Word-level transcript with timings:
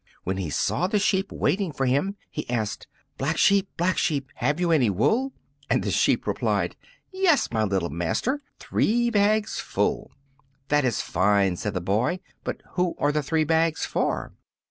When 0.23 0.37
he 0.37 0.49
saw 0.49 0.87
the 0.87 0.97
sheep 0.97 1.31
waiting 1.31 1.71
for 1.71 1.85
him 1.85 2.15
he 2.31 2.49
asked, 2.49 2.87
"Black 3.19 3.37
Sheep, 3.37 3.69
Black 3.77 3.99
Sheep, 3.99 4.29
have 4.33 4.59
you 4.59 4.71
any 4.71 4.89
wool?" 4.89 5.31
And 5.69 5.83
the 5.83 5.91
sheep 5.91 6.25
replied, 6.25 6.75
"Yes 7.11 7.51
my 7.51 7.63
little 7.65 7.91
master, 7.91 8.41
three 8.57 9.11
bags 9.11 9.59
full!" 9.59 10.11
"That 10.69 10.85
is 10.85 11.01
fine!" 11.03 11.55
said 11.55 11.75
the 11.75 11.81
boy; 11.81 12.19
"but 12.43 12.63
who 12.71 12.95
are 12.97 13.11
the 13.11 13.21
three 13.21 13.43
bags 13.43 13.85
for?" 13.85 14.33